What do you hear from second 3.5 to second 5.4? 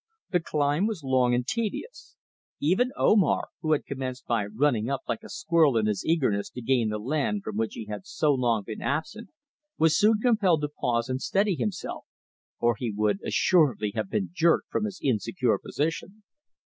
who had commenced by running up like a